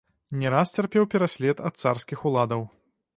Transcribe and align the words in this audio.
Не 0.43 0.51
раз 0.53 0.69
цярпеў 0.79 1.05
пераслед 1.11 1.61
ад 1.69 1.77
царскіх 1.83 2.25
ўладаў. 2.31 2.65